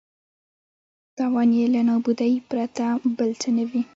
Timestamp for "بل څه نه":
3.17-3.63